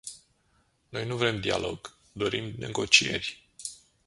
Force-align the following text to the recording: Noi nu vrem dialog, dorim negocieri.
Noi 0.91 1.05
nu 1.05 1.17
vrem 1.17 1.41
dialog, 1.41 1.95
dorim 2.11 2.53
negocieri. 2.57 3.43